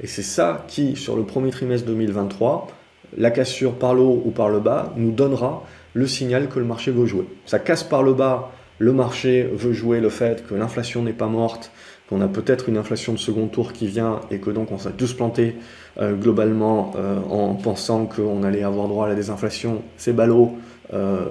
[0.00, 2.68] Et c'est ça qui, sur le premier trimestre 2023,
[3.16, 5.64] la cassure par le haut ou par le bas, nous donnera
[5.94, 7.26] le signal que le marché veut jouer.
[7.44, 11.26] Ça casse par le bas, le marché veut jouer le fait que l'inflation n'est pas
[11.26, 11.70] morte,
[12.12, 14.90] qu'on a peut-être une inflation de second tour qui vient et que donc on s'est
[14.90, 15.56] tous planté
[15.98, 20.52] euh, globalement euh, en pensant qu'on allait avoir droit à la désinflation, c'est ballot,
[20.92, 21.24] euh,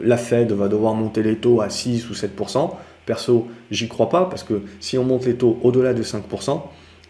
[0.00, 2.70] la Fed va devoir monter les taux à 6 ou 7%.
[3.06, 6.62] Perso, j'y crois pas parce que si on monte les taux au-delà de 5%,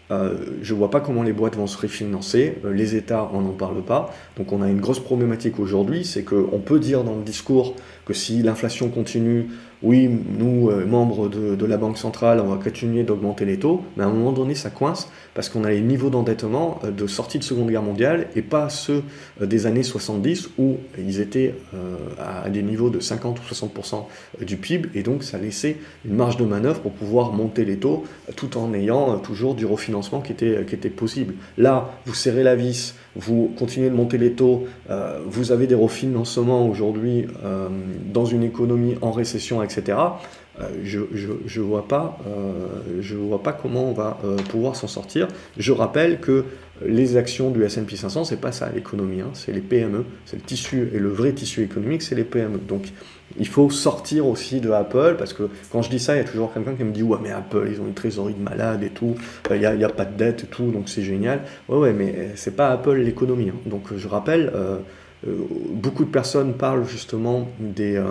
[0.09, 3.81] je ne vois pas comment les boîtes vont se refinancer, les États on n'en parle
[3.81, 4.13] pas.
[4.35, 8.13] Donc on a une grosse problématique aujourd'hui, c'est qu'on peut dire dans le discours que
[8.13, 9.47] si l'inflation continue,
[9.83, 14.03] oui, nous, euh, membres de, la Banque centrale, on va continuer d'augmenter les taux, mais
[14.03, 17.39] à un moment donné, ça coince parce qu'on a les niveaux d'endettement euh, de sortie
[17.39, 19.03] de Seconde Guerre mondiale et pas ceux
[19.41, 21.55] euh, des années 70 où ils étaient
[22.19, 24.05] à des niveaux de 50 ou 60%
[24.45, 28.03] du PIB et donc ça laissait une marge de manœuvre pour pouvoir monter les taux
[28.35, 31.33] tout en ayant toujours du refinancement qui était, qui était possible.
[31.57, 34.67] Là, vous serrez la vis, vous continuez de monter les taux,
[35.25, 37.27] vous avez des refinancements aujourd'hui
[38.13, 39.97] dans une économie en récession, etc.,
[40.59, 45.27] euh, je ne vois, pas, euh, vois pas comment on va euh, pouvoir s'en sortir.
[45.57, 46.45] Je rappelle que
[46.85, 50.41] les actions du S&P 500, c'est pas ça l'économie, hein, c'est les PME, c'est le
[50.41, 52.59] tissu, et le vrai tissu économique, c'est les PME.
[52.67, 52.91] Donc
[53.39, 56.23] il faut sortir aussi de Apple, parce que quand je dis ça, il y a
[56.23, 58.89] toujours quelqu'un qui me dit «Ouais, mais Apple, ils ont une trésorerie de malade et
[58.89, 59.15] tout,
[59.49, 62.55] il n'y a, pas de dette et tout, donc c'est génial.» Ouais, ouais, mais c'est
[62.55, 63.49] pas Apple l'économie.
[63.49, 63.59] Hein.
[63.65, 64.51] Donc je rappelle,
[65.25, 68.01] beaucoup de personnes parlent justement des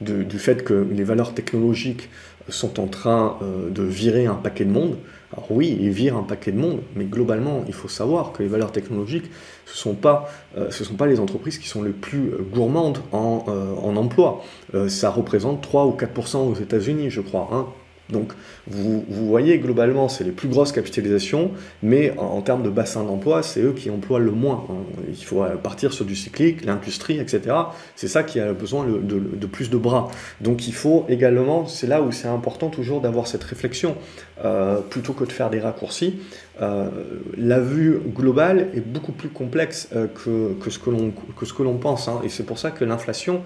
[0.00, 2.08] du fait que les valeurs technologiques
[2.48, 4.96] sont en train euh, de virer un paquet de monde.
[5.32, 8.48] Alors oui, ils virent un paquet de monde, mais globalement, il faut savoir que les
[8.48, 9.30] valeurs technologiques,
[9.70, 13.74] ce sont, pas, euh, sont pas les entreprises qui sont les plus gourmandes en, euh,
[13.76, 14.42] en emploi.
[14.88, 17.48] ça représente 3 ou 4% aux États-Unis, je crois.
[17.52, 17.66] Hein.
[18.12, 18.32] Donc
[18.66, 23.60] vous, voyez globalement, c'est les plus grosses capitalisations, mais en, termes de bassin d'emploi, c'est
[23.60, 24.66] eux qui emploient le moins.
[25.08, 27.56] Il faut partir sur du cyclique, l'industrie, etc.
[27.96, 30.08] C'est ça qui a besoin de, plus de bras.
[30.40, 33.96] Donc il faut également, c'est là où c'est important toujours d'avoir cette réflexion,
[34.44, 36.20] euh, plutôt que de faire des raccourcis.
[36.62, 36.88] Euh,
[37.36, 42.20] la vue globale est beaucoup plus complexe euh, que, que, ce que l'on pense, hein.
[42.24, 43.42] et c'est pour ça que l'inflation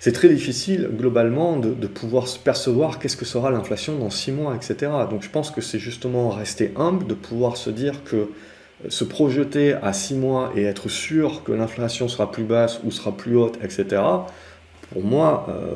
[0.00, 4.92] c'est très difficile globalement de, pouvoir percevoir qu'est-ce que sera l'inflation dans six mois, etc.
[5.10, 8.28] Donc je pense que c'est justement rester humble, de pouvoir se dire que
[8.88, 13.16] se projeter à six mois et être sûr que l'inflation sera plus basse ou sera
[13.16, 14.00] plus haute, etc.,
[14.92, 15.74] pour moi, euh,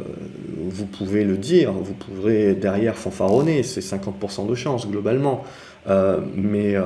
[0.57, 5.45] vous pouvez le dire, vous pourrez derrière fanfaronner, c'est 50% de chance globalement.
[5.89, 6.85] Euh, mais euh,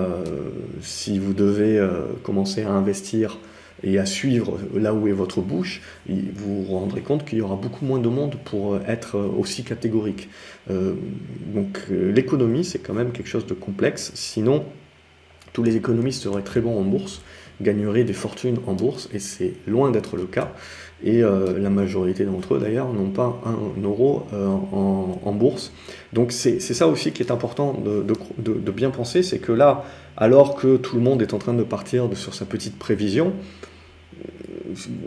[0.80, 1.80] si vous devez
[2.24, 3.38] commencer à investir
[3.86, 7.56] et à suivre là où est votre bouche, vous vous rendrez compte qu'il y aura
[7.56, 10.28] beaucoup moins de monde pour être aussi catégorique.
[10.68, 14.64] donc l'économie, c'est quand même quelque chose de complexe, sinon
[15.56, 17.22] tous les économistes seraient très bons en bourse,
[17.62, 20.52] gagneraient des fortunes en bourse, et c'est loin d'être le cas.
[21.02, 25.72] Et euh, la majorité d'entre eux, d'ailleurs, n'ont pas un euro euh, en, bourse.
[26.12, 29.84] Donc c'est ça aussi qui est important de, bien penser, c'est que là,
[30.18, 33.32] alors que tout le monde est en train de partir sur sa petite prévision,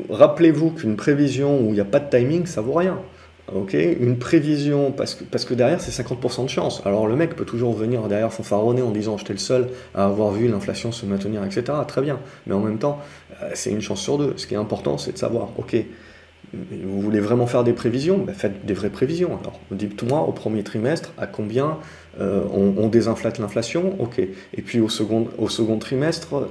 [0.10, 3.00] rappelez-vous qu'une prévision où il n'y a pas de timing, ça vaut rien
[3.56, 3.74] ok?
[3.74, 6.82] Une prévision, parce que, parce que derrière c'est 50% de chance.
[6.86, 10.32] Alors le mec peut toujours venir derrière fanfaronner en disant j'étais le seul à avoir
[10.32, 11.64] vu l'inflation se maintenir, etc.
[11.88, 13.00] Très bien, mais en même temps,
[13.42, 14.34] euh, c'est une chance sur deux.
[14.38, 15.76] Ce qui est important, c'est de savoir, ok,
[16.54, 18.18] vous voulez vraiment faire des prévisions?
[18.20, 19.40] Ben, Faites des vraies prévisions.
[19.42, 21.78] Alors, dites-moi au premier trimestre à combien
[22.20, 24.20] euh, on, désinflate l'inflation, ok.
[24.20, 25.28] Et puis au second,
[25.80, 26.48] trimestre,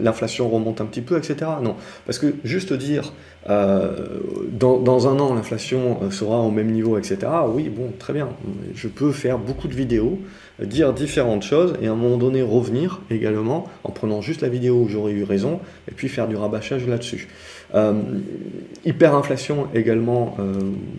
[0.00, 1.50] l'inflation remonte un petit peu, etc.
[1.62, 1.74] Non,
[2.06, 3.12] parce que juste dire
[3.50, 4.20] euh,
[4.52, 7.18] dans, un an l'inflation euh, sera au même niveau, etc.
[7.52, 8.28] Oui, bon, très bien.
[8.74, 10.20] Je peux faire beaucoup de vidéos,
[10.62, 14.84] dire différentes choses et à un moment donné revenir également en prenant juste la vidéo
[14.84, 17.28] où j'aurais eu raison et puis faire du rabâchage là-dessus.
[18.84, 20.36] Hyperinflation également,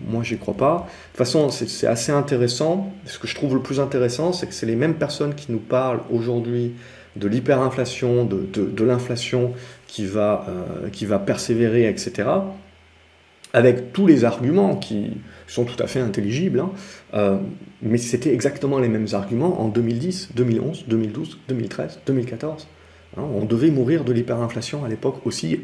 [0.08, 0.74] moi j'y crois pas.
[0.74, 2.92] De toute façon, c'est assez intéressant.
[3.06, 5.58] Ce que je trouve le plus intéressant c'est que c'est les mêmes personnes qui nous
[5.58, 6.72] parlent aujourd'hui
[7.16, 9.52] de l'hyperinflation, de, l'inflation
[9.86, 12.28] qui, va, euh, persévérer, etc.,
[13.52, 15.12] avec tous les arguments qui
[15.46, 16.70] sont tout à fait intelligibles, hein.
[17.14, 17.38] euh,
[17.80, 22.66] mais c'était exactement les mêmes arguments en 2010, 2011, 2012, 2013, 2014.
[23.16, 25.60] on devait mourir de l'hyperinflation à l'époque aussi.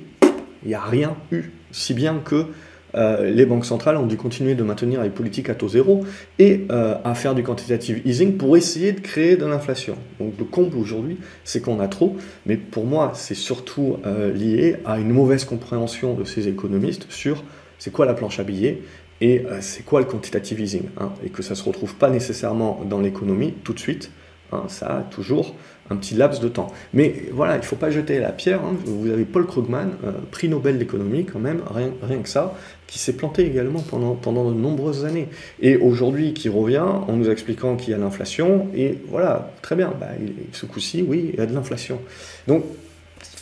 [0.64, 2.46] Il n'y a rien eu, si bien que
[2.94, 6.05] euh, les banques centrales ont dû continuer de maintenir les politiques à taux zéro
[6.38, 9.96] et euh, à faire du quantitative easing pour essayer de créer de l'inflation.
[10.20, 14.77] Donc le comble aujourd'hui, c'est qu'on a trop, mais pour moi, c'est surtout euh, lié
[14.85, 17.44] à une mauvaise compréhension de ces économistes sur
[17.79, 18.83] c'est quoi la planche à billets
[19.20, 22.85] et c'est quoi le quantitative easing, hein, et que ça ne se retrouve pas nécessairement
[22.90, 24.11] dans l'économie tout de suite,
[24.53, 25.55] Hein, ça a toujours
[25.93, 26.73] un petit laps de temps.
[26.95, 28.61] Mais voilà, il faut pas jeter la pierre.
[28.61, 28.75] Hein.
[28.85, 32.55] Vous avez Paul Krugman, euh, prix Nobel d'économie quand même, rien, que ça,
[32.87, 35.29] qui s'est planté également pendant, pendant de nombreuses années.
[35.61, 38.69] Et aujourd'hui, qui revient en nous expliquant qu'il y a l'inflation.
[38.75, 40.09] Et voilà, très bien, bah,
[40.53, 42.01] ce coup-ci, oui, il y a de l'inflation.
[42.49, 42.65] Donc,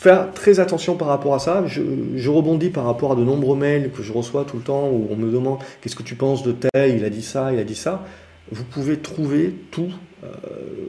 [0.00, 1.64] faire très attention par rapport à ça.
[1.66, 1.82] Je,
[2.16, 5.08] je, rebondis par rapport à de nombreux mails que je reçois tout le temps où
[5.10, 7.64] on me demande qu'est-ce que tu penses de tel, il a dit ça, il a
[7.64, 8.04] dit ça.
[8.52, 10.26] Vous pouvez trouver euh,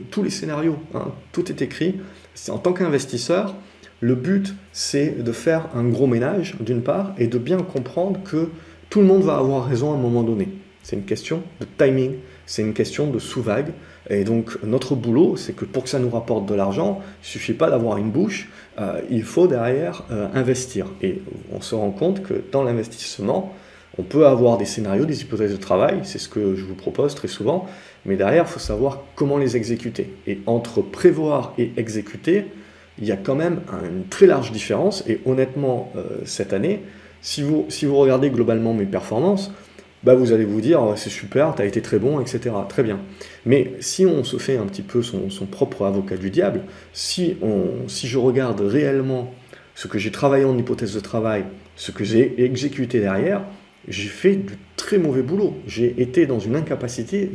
[0.10, 1.12] tous les scénarios, hein.
[1.32, 2.00] tout est écrit.
[2.50, 3.56] En tant qu'investisseur,
[4.00, 8.50] le but, c'est de faire un gros ménage, d'une part, et de bien comprendre que
[8.90, 10.50] tout le monde va avoir raison à un moment donné.
[10.82, 12.16] C'est une question de timing,
[12.48, 13.74] c'est une question de sous-vague.
[14.10, 17.28] Et donc, notre boulot, c'est que pour que ça nous rapporte de l'argent, il ne
[17.28, 20.88] suffit pas d'avoir une bouche, euh, il faut derrière euh, investir.
[21.04, 21.22] Et
[21.52, 23.56] on se rend compte que dans l'investissement,
[23.98, 27.14] on peut avoir des scénarios, des hypothèses de travail, c'est ce que je vous propose
[27.14, 27.68] très souvent,
[28.06, 30.14] mais derrière, il faut savoir comment les exécuter.
[30.28, 32.46] Et entre prévoir et exécuter,
[33.00, 35.04] il y a quand même une très large différence.
[35.08, 36.82] Et honnêtement, euh, cette année,
[37.22, 39.52] si vous, si vous regardez globalement mes performances,
[40.04, 42.56] bah vous allez vous dire c'est super, tu as été très bon, etc.
[42.68, 43.00] Très bien.
[43.46, 47.88] Mais si on se fait un petit peu son, propre avocat du diable, si, on,
[47.88, 49.32] si je regarde réellement
[49.76, 53.44] ce que j'ai travaillé en hypothèse de travail, ce que j'ai exécuté derrière,
[53.88, 55.58] j'ai fait du très mauvais boulot.
[55.68, 57.32] J'ai été dans une incapacité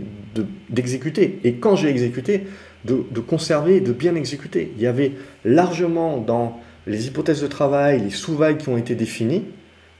[0.68, 1.40] d'exécuter.
[1.44, 2.44] et quand j'ai exécuté,
[2.84, 4.72] de, de, conserver, de bien exécuter.
[4.76, 5.12] Il y avait
[5.44, 9.44] largement dans les hypothèses de travail, les sous-vagues qui ont été définies,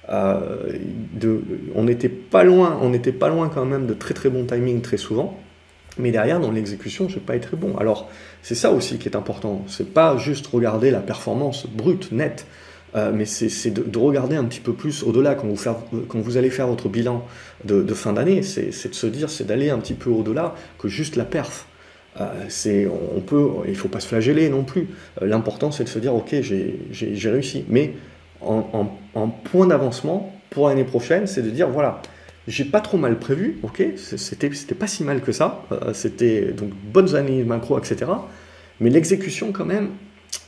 [0.09, 0.73] euh,
[1.15, 1.43] de,
[1.75, 4.81] on n'était pas loin, on n'était pas loin quand même de très très bon timing
[4.81, 5.39] très souvent.
[5.99, 7.77] Mais derrière, dans l'exécution, je n'ai pas été très bon.
[7.79, 8.09] Alors,
[8.43, 9.65] c'est ça aussi qui est important.
[9.67, 12.47] C'est pas juste regarder la performance brute, nette.
[12.97, 15.49] Euh, mais c'est de, regarder un petit peu plus au-delà quand,
[16.15, 17.27] vous allez faire votre bilan
[17.65, 21.17] de, fin d'année, c'est de se dire, c'est d'aller un petit peu au-delà que juste
[21.17, 21.67] la perf.
[22.19, 22.49] Euh,
[23.69, 24.89] il faut pas se flageller non plus.
[25.21, 27.65] Euh, l'important, c'est de se dire, ok, j'ai réussi.
[27.69, 27.93] Mais
[28.41, 28.89] en,
[29.45, 32.01] point d'avancement pour l'année prochaine, c'est de dire, voilà,
[32.49, 35.67] j'ai pas trop mal prévu, ok, c'était pas si mal que ça.
[35.93, 38.07] C'était donc bonnes années macro, etc.
[38.81, 39.91] Mais l'exécution, quand même,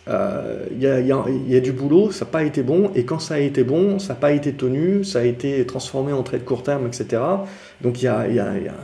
[0.06, 3.62] il y, a, du boulot, ça n'a pas été bon, et quand ça a été
[3.62, 7.20] bon, ça n'a pas été tenu, ça a été transformé en trade court terme, etc.
[7.82, 8.24] Donc il y, a,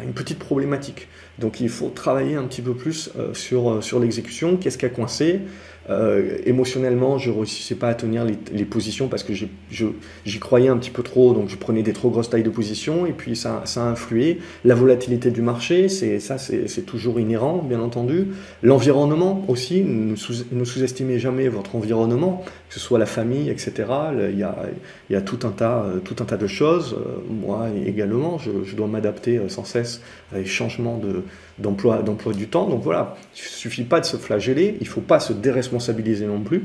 [0.02, 1.08] une petite problématique.
[1.38, 5.40] Donc il faut travailler un petit peu plus sur, sur l'exécution, qu'est-ce qui a coincé,
[5.90, 10.76] euh, émotionnellement, je ne réussissais pas à tenir les, positions parce que j'y croyais un
[10.78, 13.62] petit peu trop, donc je prenais des trop grosses tailles de position, et puis ça,
[13.66, 14.38] ça a influé.
[14.64, 18.28] La volatilité du marché, ça, c'est toujours inhérent, bien entendu.
[18.62, 20.16] L'environnement aussi, ne
[20.64, 23.72] sous-estimez jamais votre environnement, que ce soit la famille, etc.
[24.30, 24.56] Il y a,
[25.10, 26.94] y a tout, un tas, tout un tas de choses.
[26.94, 30.00] Euh, moi également, je, je dois m'adapter euh, sans cesse
[30.32, 31.22] à les changements d'emploi
[31.58, 32.02] d'emploi
[32.34, 32.68] du temps.
[32.68, 36.26] Donc voilà, il ne suffit pas de se flageller, il ne faut pas se déresponsabiliser
[36.26, 36.64] non plus.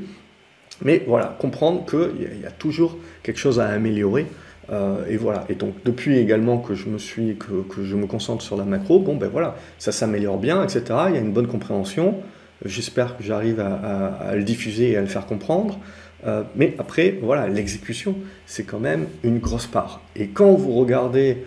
[0.82, 4.28] Mais voilà, comprendre qu'il y, a toujours quelque chose à améliorer.
[4.72, 5.46] Euh, et voilà.
[5.50, 8.64] Et donc depuis également que je me suis, que, que, je me concentre sur la
[8.64, 10.84] macro, bon ben voilà, ça s'améliore bien, etc.
[11.10, 12.16] Il y a une bonne compréhension.
[12.64, 15.80] J'espère que j'arrive à, le diffuser et à le faire comprendre.
[16.28, 20.02] Euh, mais après, voilà, l'exécution, c'est quand même une grosse part.
[20.16, 21.38] Et quand vous regardez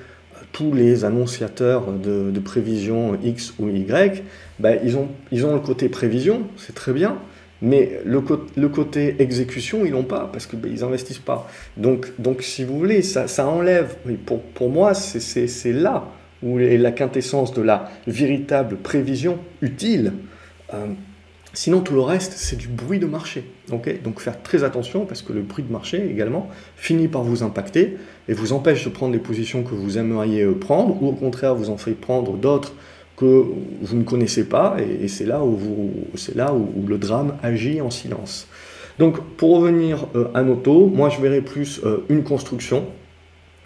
[0.52, 4.22] tous les annonciateurs de, prévision X ou Y,
[4.58, 7.18] ben, ils, ont, ils ont le côté prévision, c'est très bien,
[7.62, 8.20] mais le,
[8.68, 11.48] côté exécution, ils n'ont pas, parce qu'ils ben, n'investissent pas.
[11.76, 16.04] Donc, donc, si vous voulez, ça, ça enlève, pour, pour moi, c'est là
[16.42, 20.12] où est la quintessence de la véritable prévision utile.
[20.74, 20.86] Euh,
[21.54, 23.44] Sinon, tout le reste, c'est du bruit de marché.
[23.68, 27.98] Donc faire très attention parce que le bruit de marché également finit par vous impacter
[28.28, 31.54] et vous empêche de prendre les positions que vous aimeriez euh, prendre ou au contraire
[31.54, 32.72] vous en fait prendre d'autres
[33.16, 33.44] que
[33.82, 35.58] vous ne connaissez pas et, c'est là, où,
[36.34, 38.48] là où, le drame agit en silence.
[38.98, 42.86] Donc pour revenir euh, à nos taux, moi je verrais plus euh, une construction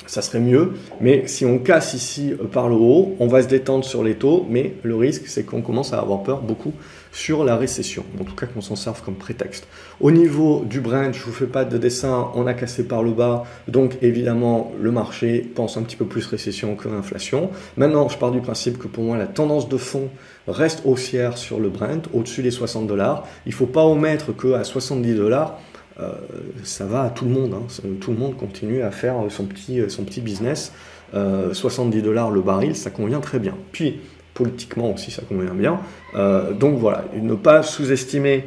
[0.07, 0.75] ça serait mieux.
[1.01, 4.47] Mais si on casse ici par le haut, on va se détendre sur les taux,
[4.49, 6.73] mais le risque, c'est qu'on commence à avoir peur beaucoup
[7.13, 8.05] sur la récession.
[8.21, 9.67] En tout cas, qu'on s'en serve comme prétexte.
[10.01, 13.03] Au niveau du Brent, je ne vous fais pas de dessin, on a cassé par
[13.03, 17.51] le bas, donc évidemment, le marché pense un petit peu plus récession que l'inflation.
[17.77, 20.09] Maintenant, je pars du principe que pour moi, la tendance de fond
[20.49, 23.27] reste haussière sur le Brent, au-dessus des 60 dollars.
[23.47, 25.59] Il ne faut pas omettre qu'à 70 dollars,
[25.99, 26.13] euh,
[26.63, 27.55] ça va à tout le monde.
[27.55, 27.67] Hein.
[28.01, 30.73] Tout le monde continue à faire son petit, son petit business.
[31.13, 33.55] 70 euh, dollars le baril, ça convient très bien.
[33.73, 34.01] Puis,
[34.37, 35.81] politiquement aussi, ça convient bien.
[36.15, 38.45] Euh, donc voilà, ne pas sous-estimer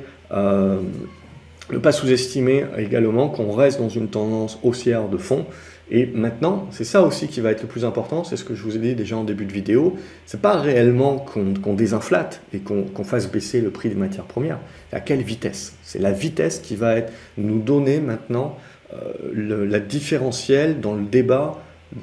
[1.71, 5.45] ne pas sous-estimer également qu'on reste dans une tendance haussière de fond.
[5.91, 8.61] Et maintenant, c'est ça aussi qui va être le plus important, c'est ce que je
[8.61, 9.95] vous ai dit déjà en début de vidéo,
[10.27, 14.59] c'est pas réellement qu'on désinflate et qu'on fasse baisser le prix des matières premières,
[14.91, 15.75] à quelle vitesse?
[15.81, 18.55] C'est la vitesse qui va être, nous donner maintenant
[18.93, 21.57] euh, la différentielle dans le débat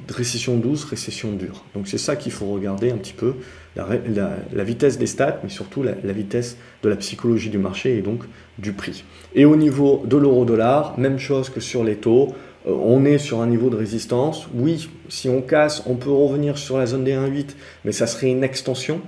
[0.09, 1.63] récession douce, récession dure.
[1.73, 3.35] Donc c'est ça qu'il faut regarder un petit peu,
[3.75, 8.23] la, vitesse des stats, mais surtout la, vitesse de la psychologie du marché et donc
[8.57, 9.03] du prix.
[9.35, 12.35] Et au niveau de l'euro-dollar, même chose que sur les taux,
[12.67, 14.47] euh, on est sur un niveau de résistance.
[14.53, 18.29] Oui, si on casse, on peut revenir sur la zone des 1,8, mais ça serait
[18.29, 19.01] une extension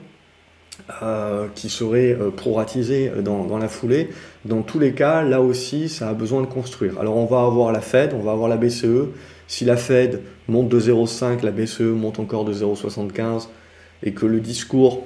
[1.04, 4.10] euh, qui serait euh, proratisée dans, la foulée.
[4.46, 7.00] Dans tous les cas, là aussi, ça a besoin de construire.
[7.00, 9.10] Alors on va avoir la Fed, on va avoir la BCE.
[9.50, 13.48] Si la Fed monte de 0,5, la BCE monte encore de 0,75,
[14.04, 15.04] et que le discours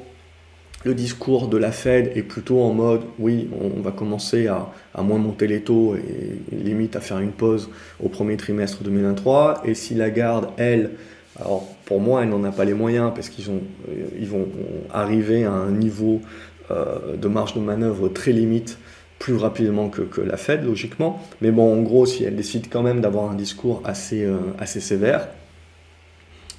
[0.83, 4.67] de la Fed est plutôt en mode oui, on va commencer à,
[5.01, 7.69] moins monter les taux et, limite à faire une pause
[8.03, 9.63] au premier trimestre 2023.
[9.63, 10.91] Et si la garde, elle,
[11.39, 14.49] alors pour moi, elle n'en a pas les moyens parce qu'ils euh, ils vont
[14.91, 16.21] arriver à un niveau
[16.69, 18.77] euh, de marge de manœuvre très limite
[19.23, 21.25] plus rapidement que, la Fed, logiquement.
[21.39, 24.81] Mais bon, en gros, si elle décide quand même d'avoir un discours assez, euh, assez
[24.81, 25.29] sévère,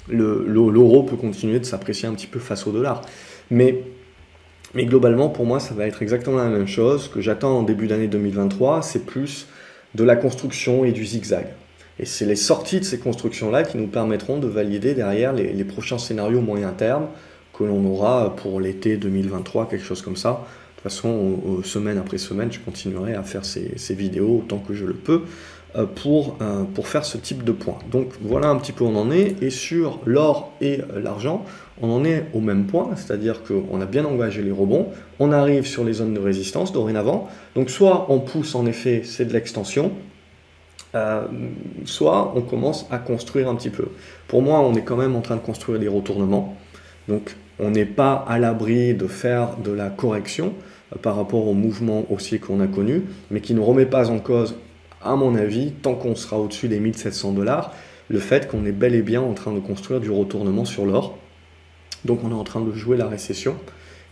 [0.09, 3.03] l'euro peut continuer de s'apprécier un petit peu face au dollar.
[3.51, 3.83] Mais
[4.73, 7.03] mais globalement, pour moi, ça va être exactement la même chose.
[7.03, 9.45] Ce que j'attends en début d'année 2023, c'est plus
[9.93, 11.45] de la construction et du zigzag.
[11.99, 15.99] Et c'est les sorties de ces constructions-là qui nous permettront de valider derrière les, prochains
[15.99, 17.09] scénarios moyen terme
[17.53, 20.47] que l'on aura pour l'été 2023, quelque chose comme ça.
[20.85, 24.85] De toute façon, semaine après semaine, je continuerai à faire ces, vidéos autant que je
[24.85, 25.23] le peux.
[25.75, 27.79] Euh, pour, euh, pour faire ce type de point.
[27.91, 29.35] Donc voilà un petit peu où on en est.
[29.41, 31.43] Et sur l'or et l'argent,
[31.81, 34.87] on en est au même point, c'est-à-dire qu'on a bien engagé les rebonds,
[35.19, 37.27] on arrive sur les zones de résistance dorénavant.
[37.55, 39.91] Donc soit on pousse en effet, c'est de l'extension,
[40.93, 41.25] euh,
[41.83, 43.87] soit on commence à construire un petit peu.
[44.29, 46.55] Pour moi, on est quand même en train de construire des retournements.
[47.09, 50.53] Donc on n'est pas à l'abri de faire de la correction
[51.01, 54.55] par rapport au mouvement haussier qu'on a connu, mais qui ne remet pas en cause
[55.03, 57.73] à mon avis, tant qu'on sera au-dessus des 1700 dollars,
[58.09, 61.17] le fait qu'on est bel et bien en train de construire du retournement sur l'or.
[62.05, 63.55] Donc on est en train de jouer la récession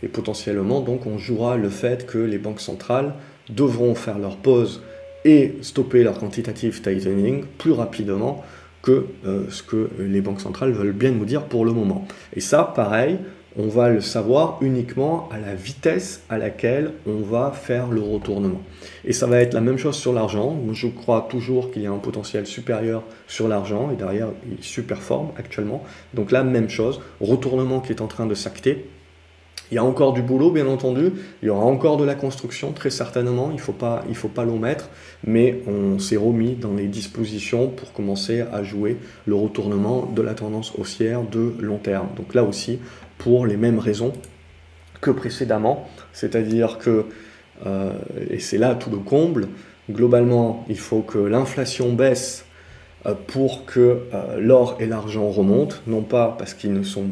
[0.02, 3.14] et potentiellement donc on jouera le fait que les banques centrales
[3.48, 4.82] devront faire leur pause
[5.24, 8.44] et stopper leur quantitative tightening plus rapidement
[8.82, 12.06] que euh, ce que les banques centrales veulent bien nous dire pour le moment.
[12.34, 13.18] Et ça, pareil,
[13.56, 18.60] on va le savoir uniquement à la vitesse à laquelle on va faire le retournement.
[19.04, 20.56] Et ça va être la même chose sur l'argent.
[20.72, 25.28] Je crois toujours qu'il y a un potentiel supérieur sur l'argent et derrière il superforme
[25.36, 25.84] actuellement.
[26.14, 28.86] Donc la même chose, retournement qui est en train de s'acter.
[29.70, 31.12] Il y a encore du boulot, bien entendu.
[31.42, 33.48] Il y aura encore de la construction, très certainement.
[33.50, 34.90] Il ne faut pas, il faut l'omettre.
[35.26, 40.34] Mais on s'est remis dans les dispositions pour commencer à jouer le retournement de la
[40.34, 42.08] tendance haussière de long terme.
[42.16, 42.78] Donc là aussi,
[43.24, 44.12] pour les mêmes raisons
[45.00, 45.88] que précédemment.
[46.12, 47.06] C'est-à-dire que,
[47.64, 47.92] euh,
[48.28, 49.48] et c'est là tout le comble,
[49.90, 52.44] globalement, il faut que l'inflation baisse
[53.06, 53.80] euh, pour que
[54.12, 57.06] euh, l'or et l'argent remontent, non pas parce qu'ils ne sont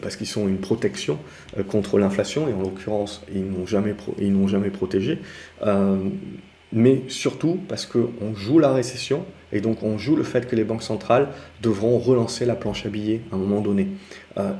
[0.00, 1.18] parce qu'ils sont une protection
[1.66, 5.18] contre l'inflation, et en l'occurrence, ils n'ont jamais, ils n'ont jamais protégé,
[6.72, 10.62] mais surtout parce qu'on joue la récession, et donc on joue le fait que les
[10.62, 11.30] banques centrales
[11.62, 13.88] devront relancer la planche à billets à un moment donné.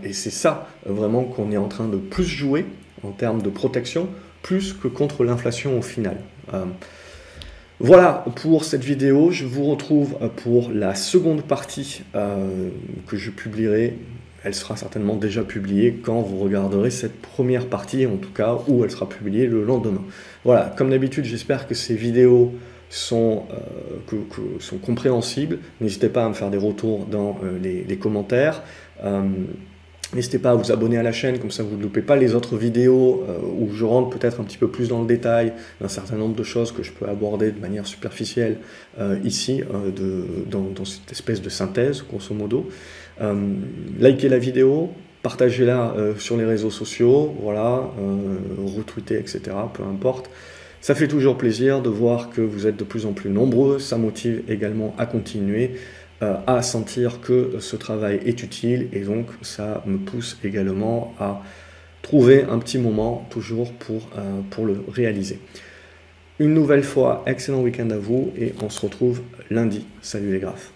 [0.02, 2.64] Et c'est ça vraiment qu'on est en train de plus jouer
[3.02, 4.08] en termes de protection,
[4.42, 6.16] plus que contre l'inflation au final.
[7.78, 9.30] Voilà pour cette vidéo.
[9.30, 12.70] Je vous retrouve pour la seconde partie euh,
[13.06, 13.98] que je publierai.
[14.44, 18.82] Elle sera certainement déjà publiée quand vous regarderez cette première partie, en tout cas, où
[18.82, 20.02] elle sera publiée le lendemain.
[20.44, 22.54] Voilà, comme d'habitude, j'espère que ces vidéos
[22.88, 25.58] sont, euh, compréhensibles.
[25.82, 28.62] N'hésitez pas à me faire des retours dans euh, les, commentaires.
[30.14, 32.36] N'hésitez pas à vous abonner à la chaîne, comme ça vous ne loupez pas les
[32.36, 35.88] autres vidéos euh, où je rentre peut-être un petit peu plus dans le détail d'un
[35.88, 38.59] certain nombre de choses que je peux aborder de manière superficielle
[39.01, 39.90] euh, ici, euh,
[40.49, 42.68] dans, cette espèce de synthèse, grosso modo.
[43.99, 44.90] likez la vidéo,
[45.22, 47.90] partagez-la sur les réseaux sociaux, voilà,
[49.11, 49.40] etc.,
[49.74, 50.30] peu importe.
[50.80, 53.97] Ça fait toujours plaisir de voir que vous êtes de plus en plus nombreux, ça
[53.97, 55.72] motive également à continuer.
[56.22, 61.42] Euh, à sentir que ce travail est utile et donc ça me pousse également à
[62.00, 65.40] trouver un petit moment toujours pour, euh, pour le réaliser.
[66.38, 69.84] Une nouvelle fois, excellent week-end à vous et on se retrouve lundi.
[70.00, 70.72] Salut les graphes.